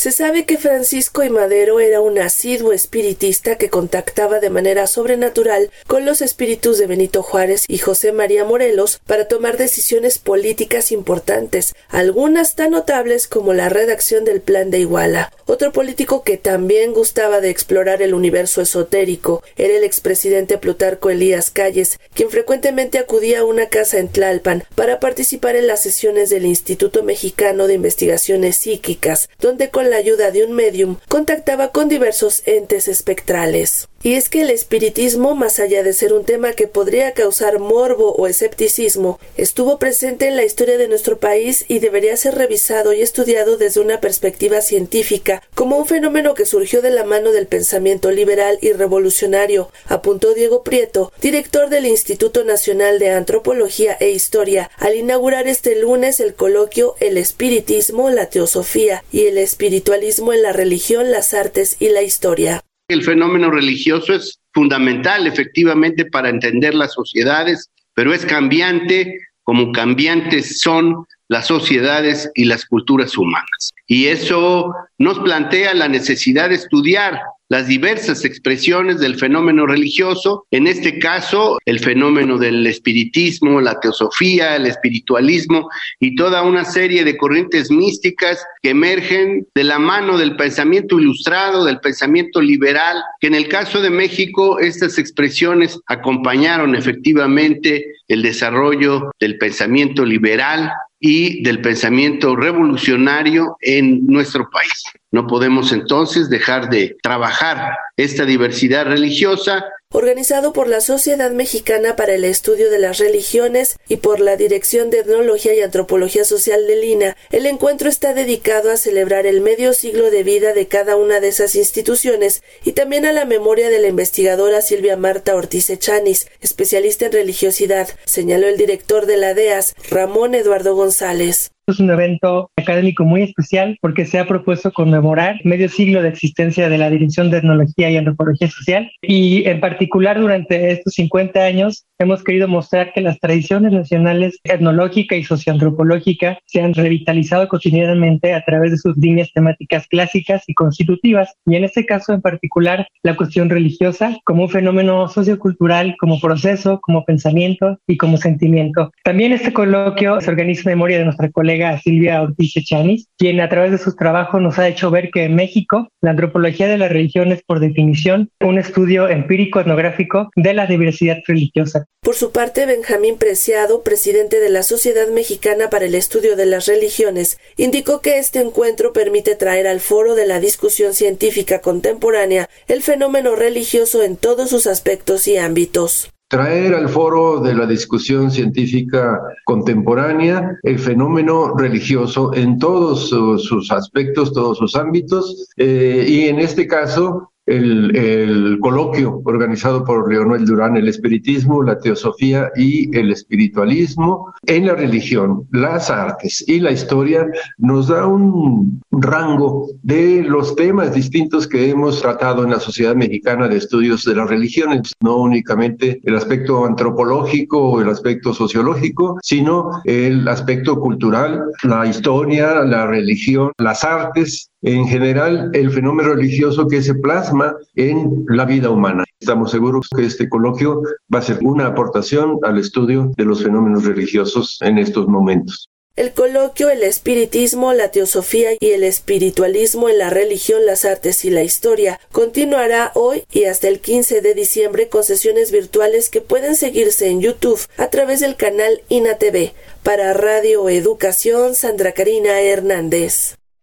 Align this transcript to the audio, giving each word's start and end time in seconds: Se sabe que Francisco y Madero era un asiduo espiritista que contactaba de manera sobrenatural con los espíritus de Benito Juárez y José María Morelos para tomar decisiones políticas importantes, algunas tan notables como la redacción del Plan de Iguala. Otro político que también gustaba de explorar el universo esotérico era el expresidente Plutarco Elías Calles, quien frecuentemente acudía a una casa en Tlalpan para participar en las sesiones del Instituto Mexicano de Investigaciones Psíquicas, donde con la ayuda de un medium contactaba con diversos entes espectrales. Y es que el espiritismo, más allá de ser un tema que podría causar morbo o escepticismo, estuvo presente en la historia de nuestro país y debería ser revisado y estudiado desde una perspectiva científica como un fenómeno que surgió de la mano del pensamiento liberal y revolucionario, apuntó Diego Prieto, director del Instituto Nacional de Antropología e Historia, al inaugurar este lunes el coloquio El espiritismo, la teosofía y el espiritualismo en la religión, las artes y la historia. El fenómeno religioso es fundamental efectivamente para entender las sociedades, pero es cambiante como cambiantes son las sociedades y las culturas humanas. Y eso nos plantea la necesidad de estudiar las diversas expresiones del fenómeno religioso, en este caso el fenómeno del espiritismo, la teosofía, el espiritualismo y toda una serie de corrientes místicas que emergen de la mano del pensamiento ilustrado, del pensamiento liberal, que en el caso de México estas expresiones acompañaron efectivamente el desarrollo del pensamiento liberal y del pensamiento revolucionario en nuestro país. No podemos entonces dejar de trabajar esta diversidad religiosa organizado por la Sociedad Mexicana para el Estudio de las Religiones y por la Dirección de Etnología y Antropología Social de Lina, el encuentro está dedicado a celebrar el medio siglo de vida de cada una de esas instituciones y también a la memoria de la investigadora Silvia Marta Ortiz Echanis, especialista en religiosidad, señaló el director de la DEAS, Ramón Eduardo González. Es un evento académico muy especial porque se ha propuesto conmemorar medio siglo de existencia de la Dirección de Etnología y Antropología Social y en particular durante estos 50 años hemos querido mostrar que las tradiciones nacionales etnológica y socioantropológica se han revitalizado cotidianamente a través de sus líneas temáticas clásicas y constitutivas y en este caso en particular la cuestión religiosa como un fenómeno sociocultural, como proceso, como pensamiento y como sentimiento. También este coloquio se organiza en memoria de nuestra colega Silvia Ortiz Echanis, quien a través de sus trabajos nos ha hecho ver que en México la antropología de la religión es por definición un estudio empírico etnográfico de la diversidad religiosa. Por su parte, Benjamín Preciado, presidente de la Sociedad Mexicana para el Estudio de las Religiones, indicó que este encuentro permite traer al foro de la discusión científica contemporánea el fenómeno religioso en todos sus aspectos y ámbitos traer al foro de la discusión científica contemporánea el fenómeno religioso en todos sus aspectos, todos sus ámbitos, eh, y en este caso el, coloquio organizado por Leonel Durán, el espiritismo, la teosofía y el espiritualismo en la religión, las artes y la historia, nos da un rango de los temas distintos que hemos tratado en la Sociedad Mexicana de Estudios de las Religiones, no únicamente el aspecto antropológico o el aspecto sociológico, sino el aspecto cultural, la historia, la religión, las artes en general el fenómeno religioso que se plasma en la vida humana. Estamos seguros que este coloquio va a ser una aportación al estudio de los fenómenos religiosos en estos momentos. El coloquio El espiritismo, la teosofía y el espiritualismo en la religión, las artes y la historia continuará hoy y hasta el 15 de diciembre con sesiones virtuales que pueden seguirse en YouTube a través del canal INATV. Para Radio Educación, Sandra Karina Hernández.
Se 0.00 0.12
sabe 0.12 0.46
que 0.46 0.56
Francisco 0.56 1.24
y 1.24 1.28
Madero 1.28 1.78
era 1.78 2.00
un 2.00 2.18
asiduo 2.18 2.72
espiritista 2.72 3.56
que 3.56 3.68
contactaba 3.68 4.40
de 4.40 4.48
manera 4.48 4.86
sobrenatural 4.86 5.70
con 5.86 6.06
los 6.06 6.22
espíritus 6.22 6.78
de 6.78 6.86
Benito 6.86 7.22
Juárez 7.22 7.66
y 7.68 7.76
José 7.76 8.12
María 8.12 8.46
Morelos 8.46 8.98
para 9.06 9.28
tomar 9.28 9.58
decisiones 9.58 10.18
políticas 10.18 10.90
importantes, 10.90 11.74
algunas 11.90 12.54
tan 12.54 12.70
notables 12.70 13.26
como 13.26 13.52
la 13.52 13.68
redacción 13.68 14.24
del 14.24 14.40
Plan 14.40 14.70
de 14.70 14.78
Iguala. 14.78 15.34
Otro 15.44 15.70
político 15.70 16.22
que 16.22 16.38
también 16.38 16.94
gustaba 16.94 17.42
de 17.42 17.50
explorar 17.50 18.00
el 18.00 18.14
universo 18.14 18.62
esotérico 18.62 19.42
era 19.56 19.76
el 19.76 19.84
expresidente 19.84 20.56
Plutarco 20.56 21.10
Elías 21.10 21.50
Calles, 21.50 21.98
quien 22.14 22.30
frecuentemente 22.30 22.98
acudía 22.98 23.40
a 23.40 23.44
una 23.44 23.66
casa 23.66 23.98
en 23.98 24.08
Tlalpan 24.08 24.64
para 24.74 24.98
participar 24.98 25.56
en 25.56 25.66
las 25.66 25.82
sesiones 25.82 26.30
del 26.30 26.46
Instituto 26.46 27.02
Mexicano 27.02 27.66
de 27.66 27.74
Investigaciones 27.74 28.56
Psíquicas, 28.56 29.28
donde 29.40 29.68
con 29.68 29.89
la 29.90 29.98
ayuda 29.98 30.30
de 30.30 30.44
un 30.44 30.52
medium 30.52 30.96
contactaba 31.08 31.68
con 31.72 31.90
diversos 31.90 32.42
entes 32.46 32.88
espectrales. 32.88 33.89
Y 34.02 34.14
es 34.14 34.30
que 34.30 34.40
el 34.40 34.48
espiritismo, 34.48 35.34
más 35.34 35.58
allá 35.58 35.82
de 35.82 35.92
ser 35.92 36.14
un 36.14 36.24
tema 36.24 36.54
que 36.54 36.66
podría 36.66 37.12
causar 37.12 37.58
morbo 37.58 38.12
o 38.12 38.26
escepticismo, 38.26 39.20
estuvo 39.36 39.78
presente 39.78 40.26
en 40.26 40.36
la 40.36 40.44
historia 40.44 40.78
de 40.78 40.88
nuestro 40.88 41.18
país 41.18 41.66
y 41.68 41.80
debería 41.80 42.16
ser 42.16 42.34
revisado 42.34 42.94
y 42.94 43.02
estudiado 43.02 43.58
desde 43.58 43.80
una 43.80 44.00
perspectiva 44.00 44.62
científica 44.62 45.42
como 45.54 45.76
un 45.76 45.84
fenómeno 45.84 46.32
que 46.32 46.46
surgió 46.46 46.80
de 46.80 46.88
la 46.88 47.04
mano 47.04 47.30
del 47.30 47.46
pensamiento 47.46 48.10
liberal 48.10 48.58
y 48.62 48.72
revolucionario, 48.72 49.70
apuntó 49.86 50.32
Diego 50.32 50.64
Prieto, 50.64 51.12
director 51.20 51.68
del 51.68 51.84
Instituto 51.84 52.42
Nacional 52.42 52.98
de 53.00 53.10
Antropología 53.10 53.98
e 54.00 54.12
Historia, 54.12 54.70
al 54.78 54.94
inaugurar 54.94 55.46
este 55.46 55.78
lunes 55.78 56.20
el 56.20 56.32
coloquio 56.32 56.94
El 57.00 57.18
espiritismo, 57.18 58.08
la 58.08 58.30
teosofía 58.30 59.04
y 59.12 59.26
el 59.26 59.36
espiritualismo 59.36 60.32
en 60.32 60.40
la 60.40 60.54
religión, 60.54 61.10
las 61.10 61.34
artes 61.34 61.76
y 61.80 61.90
la 61.90 62.00
historia. 62.00 62.64
El 62.90 63.04
fenómeno 63.04 63.52
religioso 63.52 64.12
es 64.12 64.40
fundamental 64.52 65.24
efectivamente 65.28 66.06
para 66.06 66.28
entender 66.28 66.74
las 66.74 66.92
sociedades, 66.92 67.70
pero 67.94 68.12
es 68.12 68.26
cambiante 68.26 69.16
como 69.44 69.70
cambiantes 69.70 70.58
son 70.58 71.06
las 71.30 71.46
sociedades 71.46 72.28
y 72.34 72.44
las 72.44 72.66
culturas 72.66 73.16
humanas. 73.16 73.72
Y 73.86 74.06
eso 74.06 74.74
nos 74.98 75.20
plantea 75.20 75.74
la 75.74 75.88
necesidad 75.88 76.48
de 76.48 76.56
estudiar 76.56 77.20
las 77.48 77.66
diversas 77.66 78.24
expresiones 78.24 79.00
del 79.00 79.16
fenómeno 79.16 79.66
religioso, 79.66 80.46
en 80.52 80.68
este 80.68 81.00
caso 81.00 81.58
el 81.64 81.80
fenómeno 81.80 82.38
del 82.38 82.64
espiritismo, 82.66 83.60
la 83.60 83.78
teosofía, 83.80 84.54
el 84.54 84.66
espiritualismo 84.66 85.68
y 85.98 86.14
toda 86.14 86.42
una 86.42 86.64
serie 86.64 87.04
de 87.04 87.16
corrientes 87.16 87.70
místicas 87.70 88.44
que 88.62 88.70
emergen 88.70 89.46
de 89.54 89.64
la 89.64 89.80
mano 89.80 90.16
del 90.16 90.36
pensamiento 90.36 91.00
ilustrado, 91.00 91.64
del 91.64 91.80
pensamiento 91.80 92.40
liberal, 92.40 93.02
que 93.20 93.26
en 93.26 93.34
el 93.34 93.48
caso 93.48 93.80
de 93.80 93.90
México 93.90 94.60
estas 94.60 94.98
expresiones 94.98 95.80
acompañaron 95.86 96.76
efectivamente 96.76 97.84
el 98.06 98.22
desarrollo 98.22 99.10
del 99.18 99.38
pensamiento 99.38 100.04
liberal 100.04 100.72
y 101.00 101.42
del 101.42 101.62
pensamiento 101.62 102.36
revolucionario 102.36 103.56
en 103.62 104.06
nuestro 104.06 104.48
país. 104.50 104.84
No 105.10 105.26
podemos 105.26 105.72
entonces 105.72 106.28
dejar 106.28 106.68
de 106.68 106.96
trabajar 107.02 107.72
esta 107.96 108.26
diversidad 108.26 108.84
religiosa 108.84 109.64
organizado 109.92 110.52
por 110.52 110.68
la 110.68 110.80
Sociedad 110.80 111.32
Mexicana 111.32 111.96
para 111.96 112.14
el 112.14 112.24
Estudio 112.24 112.70
de 112.70 112.78
las 112.78 112.98
Religiones 112.98 113.76
y 113.88 113.96
por 113.96 114.20
la 114.20 114.36
Dirección 114.36 114.88
de 114.88 115.00
Etnología 115.00 115.52
y 115.52 115.62
Antropología 115.62 116.24
Social 116.24 116.64
de 116.68 116.76
Lina, 116.76 117.16
el 117.32 117.44
encuentro 117.46 117.88
está 117.88 118.14
dedicado 118.14 118.70
a 118.70 118.76
celebrar 118.76 119.26
el 119.26 119.40
medio 119.40 119.72
siglo 119.72 120.12
de 120.12 120.22
vida 120.22 120.52
de 120.54 120.68
cada 120.68 120.94
una 120.94 121.18
de 121.18 121.28
esas 121.28 121.56
instituciones 121.56 122.44
y 122.64 122.72
también 122.72 123.04
a 123.04 123.12
la 123.12 123.24
memoria 123.24 123.68
de 123.68 123.80
la 123.80 123.88
investigadora 123.88 124.62
Silvia 124.62 124.96
Marta 124.96 125.34
Ortiz 125.34 125.68
Echanis, 125.70 126.28
especialista 126.40 127.06
en 127.06 127.12
religiosidad, 127.12 127.88
señaló 128.04 128.46
el 128.46 128.56
director 128.56 129.06
de 129.06 129.16
la 129.16 129.34
DEAS, 129.34 129.74
Ramón 129.90 130.36
Eduardo 130.36 130.76
González. 130.76 131.50
Es 131.66 131.78
un 131.78 131.90
evento 131.90 132.50
académico 132.56 133.04
muy 133.04 133.22
especial 133.22 133.78
porque 133.80 134.04
se 134.04 134.18
ha 134.18 134.26
propuesto 134.26 134.72
conmemorar 134.72 135.36
medio 135.44 135.68
siglo 135.68 136.02
de 136.02 136.08
existencia 136.08 136.68
de 136.68 136.78
la 136.78 136.90
Dirección 136.90 137.30
de 137.30 137.38
Etnología 137.38 137.90
y 137.90 137.96
Antropología 137.96 138.48
Social 138.50 138.90
y 139.02 139.48
en 139.48 139.60
particular 139.60 139.79
durante 139.88 140.72
estos 140.72 140.94
50 140.94 141.40
años 141.40 141.86
hemos 141.98 142.24
querido 142.24 142.48
mostrar 142.48 142.92
que 142.92 143.00
las 143.00 143.18
tradiciones 143.18 143.72
nacionales 143.72 144.38
etnológica 144.44 145.16
y 145.16 145.24
socioantropológica 145.24 146.38
se 146.46 146.60
han 146.60 146.74
revitalizado 146.74 147.48
cotidianamente 147.48 148.32
a 148.32 148.42
través 148.42 148.72
de 148.72 148.78
sus 148.78 148.96
líneas 148.96 149.30
temáticas 149.32 149.86
clásicas 149.88 150.42
y 150.46 150.54
constitutivas 150.54 151.34
y 151.46 151.56
en 151.56 151.64
este 151.64 151.84
caso 151.86 152.12
en 152.12 152.22
particular 152.22 152.86
la 153.02 153.16
cuestión 153.16 153.50
religiosa 153.50 154.16
como 154.24 154.44
un 154.44 154.50
fenómeno 154.50 155.08
sociocultural, 155.08 155.96
como 155.98 156.20
proceso, 156.20 156.80
como 156.80 157.04
pensamiento 157.04 157.78
y 157.86 157.96
como 157.96 158.16
sentimiento. 158.16 158.90
También 159.04 159.32
este 159.32 159.52
coloquio 159.52 160.20
se 160.20 160.30
organiza 160.30 160.62
en 160.62 160.76
memoria 160.76 160.98
de 160.98 161.04
nuestra 161.04 161.30
colega 161.30 161.78
Silvia 161.78 162.22
Ortiz 162.22 162.56
Echanis, 162.56 163.08
quien 163.18 163.40
a 163.40 163.48
través 163.48 163.72
de 163.72 163.78
sus 163.78 163.96
trabajos 163.96 164.40
nos 164.40 164.58
ha 164.58 164.68
hecho 164.68 164.90
ver 164.90 165.10
que 165.10 165.24
en 165.24 165.34
México 165.34 165.88
la 166.00 166.10
antropología 166.10 166.68
de 166.68 166.78
la 166.78 166.88
religión 166.88 167.32
es 167.32 167.42
por 167.42 167.60
definición 167.60 168.30
un 168.40 168.58
estudio 168.58 169.08
empírico 169.08 169.60
etnográfico 169.70 170.30
de 170.36 170.54
la 170.54 170.66
diversidad 170.66 171.18
religiosa. 171.26 171.86
Por 172.02 172.14
su 172.14 172.32
parte, 172.32 172.66
Benjamín 172.66 173.16
Preciado, 173.18 173.82
presidente 173.82 174.40
de 174.40 174.50
la 174.50 174.62
Sociedad 174.62 175.08
Mexicana 175.08 175.70
para 175.70 175.84
el 175.84 175.94
Estudio 175.94 176.34
de 176.36 176.46
las 176.46 176.66
Religiones, 176.66 177.38
indicó 177.56 178.00
que 178.00 178.18
este 178.18 178.40
encuentro 178.40 178.92
permite 178.92 179.36
traer 179.36 179.66
al 179.66 179.80
foro 179.80 180.14
de 180.14 180.26
la 180.26 180.40
discusión 180.40 180.94
científica 180.94 181.60
contemporánea 181.60 182.48
el 182.68 182.82
fenómeno 182.82 183.36
religioso 183.36 184.02
en 184.02 184.16
todos 184.16 184.50
sus 184.50 184.66
aspectos 184.66 185.28
y 185.28 185.36
ámbitos 185.36 186.10
traer 186.28 186.74
al 186.74 186.88
foro 186.88 187.40
de 187.40 187.56
la 187.56 187.66
discusión 187.66 188.30
científica 188.30 189.20
contemporánea 189.44 190.60
el 190.62 190.78
fenómeno 190.78 191.56
religioso 191.56 192.32
en 192.34 192.60
todos 192.60 193.08
sus 193.08 193.72
aspectos, 193.72 194.32
todos 194.32 194.58
sus 194.58 194.76
ámbitos, 194.76 195.48
eh, 195.56 196.04
y 196.06 196.28
en 196.28 196.38
este 196.38 196.68
caso 196.68 197.32
el, 197.50 198.58
coloquio 198.60 199.22
organizado 199.24 199.84
por 199.84 200.10
Leonel 200.10 200.44
Durán, 200.44 200.76
el 200.76 200.88
espiritismo, 200.88 201.62
la 201.62 201.78
teosofía 201.78 202.50
y 202.56 202.96
el 202.96 203.10
espiritualismo 203.10 204.32
en 204.46 204.66
la 204.66 204.74
religión, 204.74 205.46
las 205.50 205.90
artes 205.90 206.44
y 206.46 206.60
la 206.60 206.70
historia, 206.70 207.26
nos 207.58 207.88
da 207.88 208.06
un 208.06 208.80
rango 208.90 209.68
de 209.82 210.22
los 210.22 210.54
temas 210.56 210.94
distintos 210.94 211.46
que 211.46 211.70
hemos 211.70 212.00
tratado 212.00 212.44
en 212.44 212.50
la 212.50 212.60
Sociedad 212.60 212.94
Mexicana 212.94 213.48
de 213.48 213.56
Estudios 213.56 214.04
de 214.04 214.14
las 214.14 214.28
Religiones, 214.28 214.92
no 215.00 215.16
únicamente 215.16 216.00
el 216.04 216.16
aspecto 216.16 216.64
antropológico 216.64 217.58
o 217.58 217.80
el 217.80 217.88
aspecto 217.88 218.34
sociológico, 218.34 219.18
sino 219.22 219.70
el 219.84 220.26
aspecto 220.28 220.78
cultural, 220.78 221.42
la 221.62 221.86
historia, 221.86 222.62
la 222.64 222.86
religión, 222.86 223.52
las 223.58 223.84
artes 223.84 224.49
en 224.62 224.86
general 224.86 225.50
el 225.54 225.70
fenómeno 225.70 226.14
religioso 226.14 226.66
que 226.68 226.82
se 226.82 226.94
plasma 226.94 227.56
en 227.74 228.24
la 228.28 228.44
vida 228.44 228.70
humana. 228.70 229.04
Estamos 229.18 229.50
seguros 229.50 229.88
que 229.94 230.04
este 230.06 230.28
coloquio 230.28 230.82
va 231.12 231.18
a 231.18 231.22
ser 231.22 231.38
una 231.42 231.66
aportación 231.66 232.38
al 232.42 232.58
estudio 232.58 233.12
de 233.16 233.24
los 233.24 233.42
fenómenos 233.42 233.84
religiosos 233.84 234.58
en 234.62 234.78
estos 234.78 235.08
momentos. 235.08 235.68
El 235.96 236.12
coloquio 236.12 236.70
El 236.70 236.82
espiritismo, 236.82 237.74
la 237.74 237.90
teosofía 237.90 238.50
y 238.58 238.70
el 238.70 238.84
espiritualismo 238.84 239.88
en 239.88 239.98
la 239.98 240.08
religión, 240.08 240.64
las 240.64 240.84
artes 240.84 241.24
y 241.24 241.30
la 241.30 241.42
historia 241.42 242.00
continuará 242.12 242.92
hoy 242.94 243.24
y 243.32 243.44
hasta 243.44 243.68
el 243.68 243.80
15 243.80 244.22
de 244.22 244.34
diciembre 244.34 244.88
con 244.88 245.04
sesiones 245.04 245.50
virtuales 245.50 246.08
que 246.08 246.20
pueden 246.20 246.54
seguirse 246.54 247.08
en 247.08 247.20
YouTube 247.20 247.60
a 247.76 247.88
través 247.88 248.20
del 248.20 248.36
canal 248.36 248.80
INATV. 248.88 249.52
Para 249.82 250.14
Radio 250.14 250.68
Educación, 250.68 251.54
Sandra 251.54 251.92
Karina 251.92 252.40
Hernández. 252.40 253.39